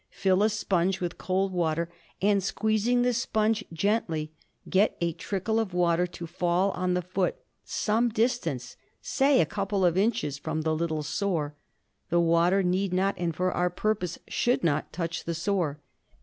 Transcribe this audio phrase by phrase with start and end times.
[0.09, 1.87] Fill a sponge with cold water
[2.23, 4.31] and, squeezing the sponge gently,
[4.67, 8.77] get a trickle of water to fall on the foot some distance—
[9.19, 11.53] say a couple of inches— from the little sore.
[12.09, 15.79] The water need not, and for our purpose should not, touch the sore.